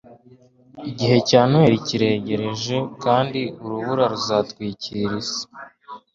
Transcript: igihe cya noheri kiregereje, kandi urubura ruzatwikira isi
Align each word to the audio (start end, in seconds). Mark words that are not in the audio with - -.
igihe 0.89 1.17
cya 1.29 1.41
noheri 1.49 1.77
kiregereje, 1.87 2.75
kandi 3.03 3.41
urubura 3.63 4.03
ruzatwikira 4.11 5.13
isi 5.21 5.43